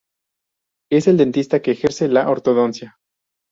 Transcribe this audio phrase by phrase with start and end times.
[0.91, 2.97] Es el dentista que ejerce la ortodoncia.